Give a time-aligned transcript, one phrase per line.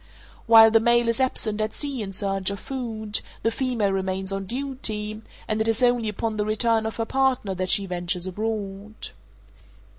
[0.47, 4.47] While the male is absent at sea in search of food, the female remains on
[4.47, 9.11] duty, and it is only upon the return of her partner that she ventures abroad.